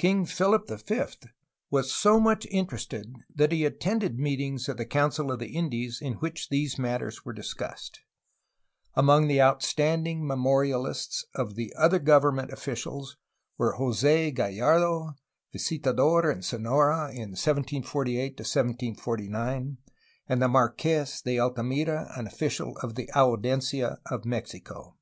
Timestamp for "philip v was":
0.26-1.94